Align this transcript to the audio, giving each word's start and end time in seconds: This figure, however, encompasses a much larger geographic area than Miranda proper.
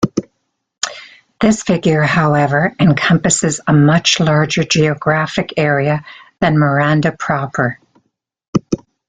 This 1.41 1.61
figure, 1.61 2.01
however, 2.01 2.73
encompasses 2.79 3.61
a 3.67 3.71
much 3.73 4.19
larger 4.19 4.63
geographic 4.63 5.53
area 5.57 6.03
than 6.39 6.57
Miranda 6.57 7.11
proper. 7.11 7.77